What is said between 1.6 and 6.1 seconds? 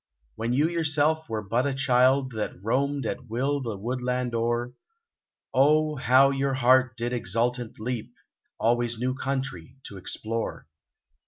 a child That roamed at will the woodland o'er; Oh!